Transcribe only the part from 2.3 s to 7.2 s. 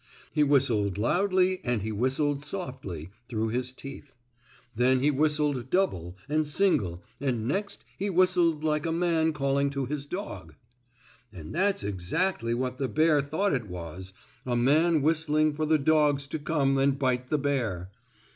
softly through his teeth. Then he whistled double and single